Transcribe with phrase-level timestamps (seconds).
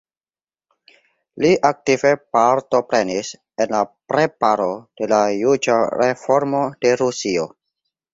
[1.43, 3.29] Li aktive partoprenis
[3.65, 3.81] en la
[4.13, 4.69] preparo
[5.03, 7.45] de la juĝa reformo de Rusio.